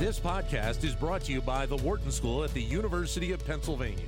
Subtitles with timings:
[0.00, 4.06] This podcast is brought to you by the Wharton School at the University of Pennsylvania.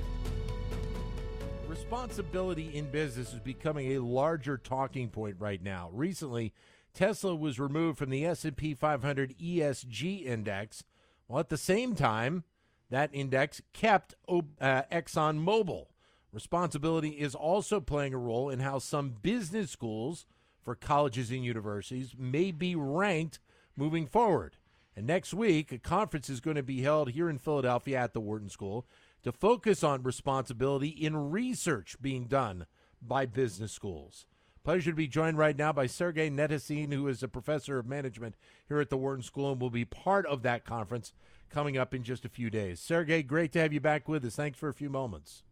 [1.67, 5.91] Responsibility in business is becoming a larger talking point right now.
[5.93, 6.51] Recently,
[6.95, 10.83] Tesla was removed from the S&P 500 ESG index,
[11.27, 12.43] while at the same time,
[12.89, 15.85] that index kept uh, ExxonMobil.
[16.31, 20.25] Responsibility is also playing a role in how some business schools
[20.59, 23.37] for colleges and universities may be ranked
[23.77, 24.57] moving forward.
[24.95, 28.21] And next week, a conference is going to be held here in Philadelphia at the
[28.21, 28.85] Wharton School
[29.23, 32.67] to focus on responsibility in research being done
[33.01, 34.27] by business schools.
[34.63, 38.35] Pleasure to be joined right now by Sergey Netessine, who is a professor of management
[38.67, 41.11] here at the Wharton School and will be part of that conference
[41.49, 42.79] coming up in just a few days.
[42.79, 44.35] Sergey, great to have you back with us.
[44.35, 45.43] Thanks for a few moments.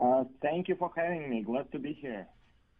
[0.00, 1.42] Uh, thank you for having me.
[1.42, 2.26] Glad to be here.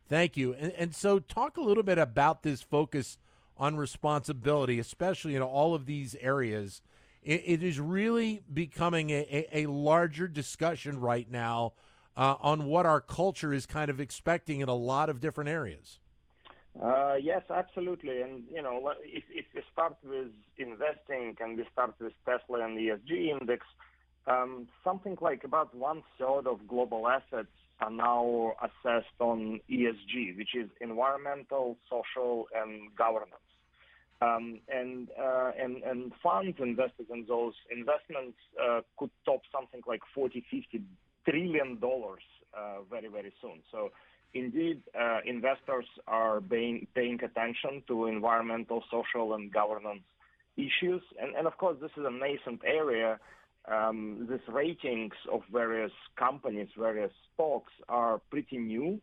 [0.08, 0.52] Thank you.
[0.54, 3.16] And, and so, talk a little bit about this focus
[3.56, 6.82] on responsibility, especially in all of these areas.
[7.22, 11.72] it, it is really becoming a, a, larger discussion right now
[12.16, 15.98] uh, on what our culture is kind of expecting in a lot of different areas.
[16.80, 18.22] Uh, yes, absolutely.
[18.22, 22.76] And, you know, if, if we start with investing and we start with Tesla and
[22.76, 23.66] the ESG index,
[24.26, 27.48] um, something like about one third of global assets
[27.80, 33.34] are now assessed on ESG, which is environmental, social, and governance.
[34.22, 40.00] Um, and, uh, and, and funds invested in those investments uh, could top something like
[40.14, 40.82] 40, 50
[41.28, 42.22] trillion dollars
[42.56, 43.62] uh, very, very soon.
[43.72, 43.90] So
[44.34, 50.04] indeed, uh, investors are paying, paying attention to environmental, social, and governance
[50.56, 51.02] issues.
[51.20, 53.18] And, and of course, this is a nascent area.
[53.70, 59.00] Um, these ratings of various companies, various stocks are pretty new.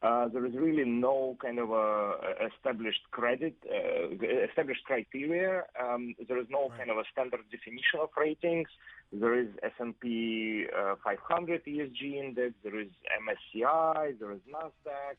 [0.00, 2.12] Uh, there is really no kind of a
[2.54, 4.08] established credit, uh,
[4.48, 5.64] established criteria.
[5.80, 6.78] Um, there is no right.
[6.78, 8.68] kind of a standard definition of ratings.
[9.12, 12.54] There is S&P uh, 500 ESG index.
[12.62, 12.88] There is
[13.26, 14.20] MSCI.
[14.20, 15.18] There is Nasdaq.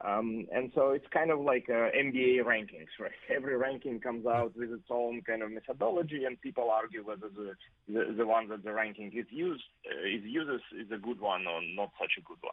[0.00, 3.10] Um, and so it's kind of like uh, MBA rankings, right?
[3.34, 7.54] Every ranking comes out with its own kind of methodology, and people argue whether the
[7.92, 11.46] the, the one that the ranking is used uh, is uses is a good one
[11.48, 12.52] or not such a good one.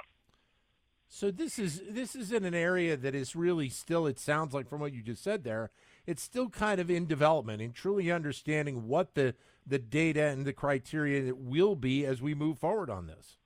[1.16, 4.06] So this is this is in an area that is really still.
[4.06, 5.72] It sounds like from what you just said there,
[6.06, 9.34] it's still kind of in development and truly understanding what the
[9.66, 13.38] the data and the criteria that will be as we move forward on this.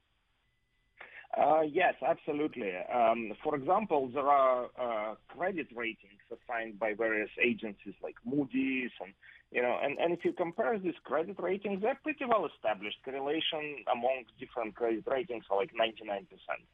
[1.38, 2.74] Uh, yes, absolutely.
[2.92, 9.14] Um, for example, there are uh, credit ratings assigned by various agencies like Moody's, and
[9.52, 12.98] you know, and, and if you compare these credit ratings, they're pretty well established.
[13.06, 16.66] Correlation among different credit ratings are like 99 percent.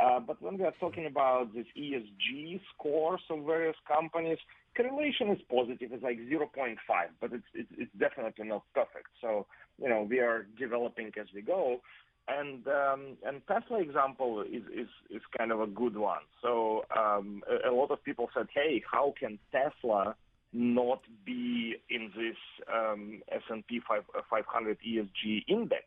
[0.00, 4.38] Uh, but when we are talking about these ESG scores of various companies,
[4.76, 5.90] correlation is positive.
[5.92, 6.76] It's like 0.5,
[7.20, 9.08] but it's, it's, it's definitely not perfect.
[9.20, 9.46] So,
[9.82, 11.80] you know, we are developing as we go.
[12.28, 16.20] And um, and Tesla example is, is, is kind of a good one.
[16.42, 20.14] So um, a, a, lot of people said, hey, how can Tesla
[20.52, 22.36] not be in this
[22.72, 25.84] um, S&P 500 ESG index?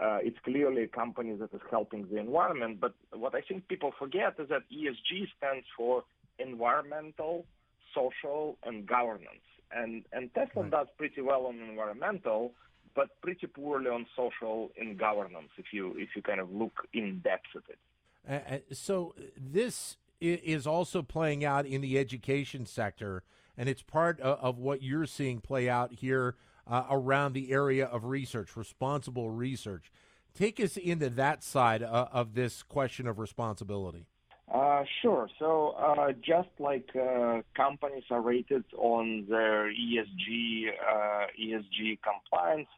[0.00, 2.78] Uh, it's clearly a company that is helping the environment.
[2.80, 6.04] But what I think people forget is that ESG stands for
[6.38, 7.46] environmental,
[7.94, 9.46] social, and governance.
[9.72, 10.70] And, and Tesla right.
[10.70, 12.52] does pretty well on environmental,
[12.94, 17.20] but pretty poorly on social and governance if you if you kind of look in
[17.22, 18.64] depth at it.
[18.70, 23.22] Uh, so this is also playing out in the education sector,
[23.56, 26.34] and it's part of what you're seeing play out here
[26.68, 29.90] uh, around the area of research, responsible research.
[30.34, 34.06] Take us into that side uh, of this question of responsibility.
[34.52, 35.28] Uh, sure.
[35.38, 42.68] So, uh, just like uh, companies are rated on their ESG uh, ESG compliance,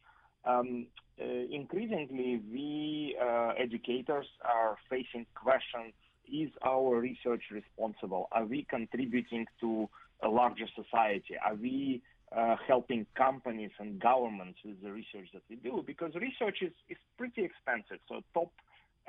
[0.44, 0.86] um,
[1.20, 3.16] uh, increasingly we
[3.56, 5.92] educators are facing questions:
[6.32, 8.28] Is our research responsible?
[8.32, 9.88] Are we contributing to
[10.22, 11.36] a larger society?
[11.44, 12.02] Are we
[12.36, 16.98] uh, helping companies and governments with the research that we do because research is, is
[17.18, 17.98] pretty expensive.
[18.08, 18.52] So top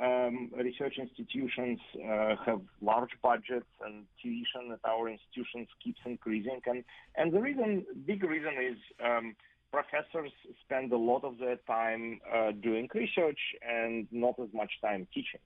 [0.02, 6.62] um, research institutions uh, have large budgets and tuition at our institutions keeps increasing.
[6.66, 6.84] And,
[7.16, 9.36] and the reason, big reason is um,
[9.72, 10.32] professors
[10.66, 15.40] spend a lot of their time uh, doing research and not as much time teaching.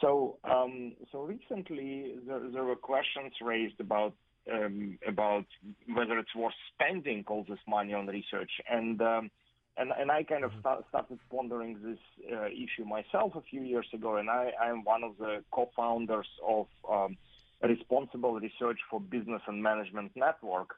[0.00, 4.14] So, um, so recently there, there, were questions raised about
[4.52, 5.46] um, about
[5.92, 8.50] whether it's worth spending all this money on research.
[8.70, 9.30] And um,
[9.76, 10.60] and and I kind of mm-hmm.
[10.60, 11.98] start, started pondering this
[12.32, 14.16] uh, issue myself a few years ago.
[14.16, 17.16] And I am one of the co-founders of um,
[17.62, 20.74] Responsible Research for Business and Management Network.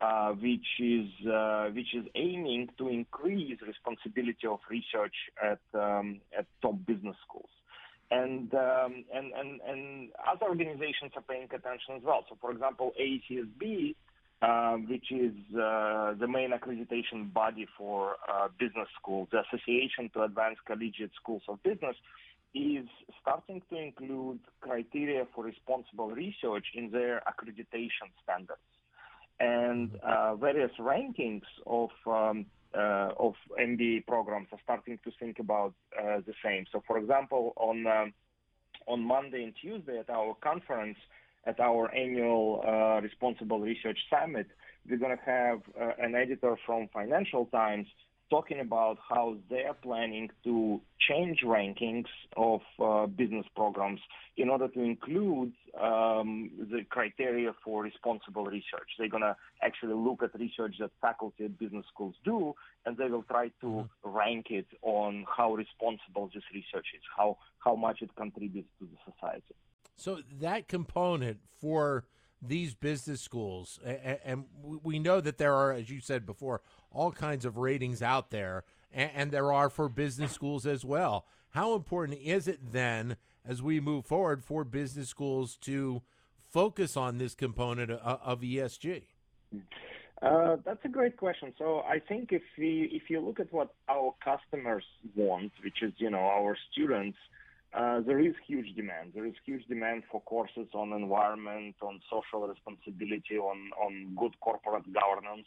[0.00, 6.46] uh, which is uh, which is aiming to increase responsibility of research at um, at
[6.62, 7.09] top business.
[8.30, 12.24] And, um, and and and other organizations are paying attention as well.
[12.28, 13.94] So, for example, AACSB,
[14.42, 20.22] uh, which is uh, the main accreditation body for uh, business schools, the Association to
[20.22, 21.96] Advance Collegiate Schools of Business,
[22.54, 22.86] is
[23.20, 28.60] starting to include criteria for responsible research in their accreditation standards
[29.40, 36.20] and uh, various rankings of um, of MBA programs are starting to think about uh,
[36.26, 36.64] the same.
[36.72, 38.12] So, for example, on um,
[38.86, 40.96] on Monday and Tuesday at our conference,
[41.44, 44.46] at our annual uh, Responsible Research Summit,
[44.88, 47.86] we're going to have uh, an editor from Financial Times
[48.30, 54.00] talking about how they're planning to change rankings of uh, business programs
[54.36, 58.88] in order to include um, the criteria for responsible research.
[58.98, 62.54] They're going to actually look at research that faculty at business schools do,
[62.86, 64.08] and they will try to mm-hmm.
[64.08, 69.12] rank it on how responsible this research is, how how much it contributes to the
[69.12, 69.54] society.
[69.96, 72.04] So that component for
[72.40, 73.78] these business schools,
[74.24, 78.30] and we know that there are, as you said before, all kinds of ratings out
[78.30, 81.26] there, and there are for business schools as well.
[81.50, 86.02] How important is it then, as we move forward, for business schools to
[86.50, 89.02] focus on this component of ESG?
[90.22, 91.52] Uh, that's a great question.
[91.58, 94.84] So I think if we if you look at what our customers
[95.16, 97.16] want, which is you know our students,
[97.72, 99.12] uh, there is huge demand.
[99.14, 104.92] There is huge demand for courses on environment, on social responsibility, on on good corporate
[104.92, 105.46] governance.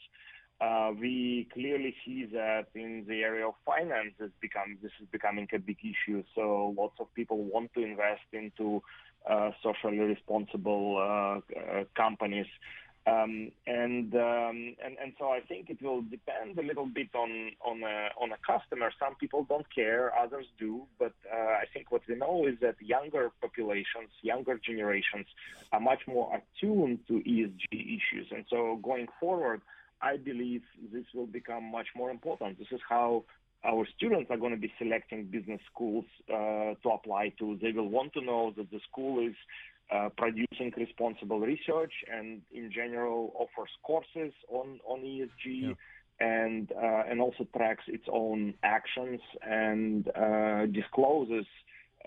[0.62, 5.60] Uh, we clearly see that in the area of finance, become, this is becoming a
[5.60, 6.24] big issue.
[6.36, 8.82] So lots of people want to invest into
[9.30, 12.48] uh, socially responsible uh, uh companies.
[13.06, 17.52] Um, and, um, and and so I think it will depend a little bit on
[17.60, 18.92] on a, on a customer.
[18.98, 20.84] Some people don't care, others do.
[20.98, 25.26] But uh, I think what we know is that younger populations, younger generations,
[25.74, 28.28] are much more attuned to ESG issues.
[28.32, 29.62] And so going forward,
[30.04, 30.62] I believe
[30.92, 32.60] this will become much more important.
[32.60, 33.24] This is how
[33.66, 37.58] our students are going to be selecting business schools uh, to apply to.
[37.62, 39.36] They will want to know that the school is
[39.94, 45.30] uh, producing responsible research and, in general, offers courses on on ESG.
[45.46, 45.74] Yeah.
[46.20, 51.48] And uh, and also tracks its own actions and uh, discloses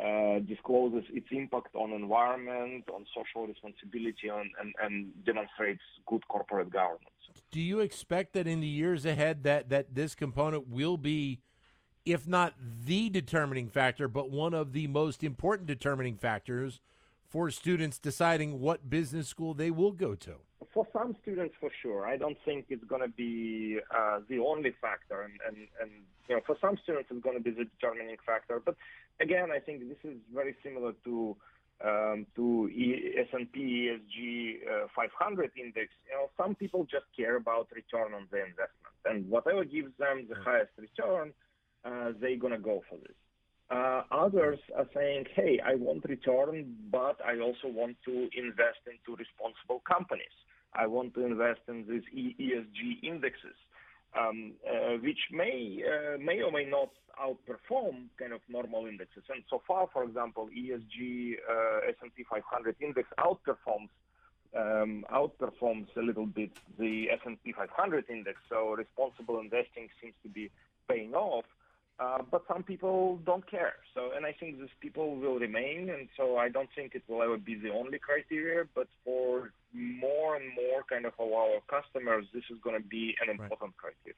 [0.02, 6.70] uh, discloses its impact on environment, on social responsibility, on, and, and demonstrates good corporate
[6.70, 7.02] governance.
[7.50, 11.40] Do you expect that in the years ahead that that this component will be
[12.04, 12.54] if not
[12.84, 16.80] the determining factor but one of the most important determining factors
[17.28, 20.34] for students deciding what business school they will go to?
[20.72, 22.06] For some students for sure.
[22.06, 25.22] I don't think it's going to be uh, the only factor.
[25.22, 25.90] And, and, and
[26.28, 28.60] you know for some students it's going to be the determining factor.
[28.64, 28.76] But
[29.20, 31.36] again i think this is very similar to
[31.84, 37.68] um, to e- S&P ESG uh, 500 index, you know, some people just care about
[37.70, 41.34] return on the investment, and whatever gives them the highest return,
[41.84, 43.14] uh, they're gonna go for this.
[43.68, 49.16] Uh, others are saying, "Hey, I want return, but I also want to invest into
[49.16, 50.36] responsible companies.
[50.72, 53.56] I want to invest in these ESG indexes."
[54.18, 59.22] um, uh, which may uh, may or may not outperform kind of normal indexes.
[59.30, 63.88] And so far, for example, ESG uh, S&P 500 index outperforms
[64.56, 68.38] um, outperforms a little bit the S&P 500 index.
[68.48, 70.50] So responsible investing seems to be
[70.88, 71.44] paying off.
[71.98, 73.74] Uh, but some people don't care.
[73.94, 75.88] So, and I think these people will remain.
[75.88, 78.64] And so I don't think it will ever be the only criteria.
[78.74, 83.30] But for more and more kind of our customers, this is going to be an
[83.30, 83.94] important right.
[83.94, 84.16] criteria.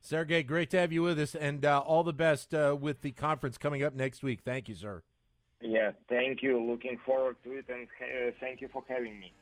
[0.00, 3.10] Sergey, great to have you with us, and uh, all the best uh, with the
[3.10, 4.40] conference coming up next week.
[4.44, 5.02] Thank you, sir.
[5.60, 6.60] Yeah, thank you.
[6.64, 9.32] Looking forward to it, and uh, thank you for having me.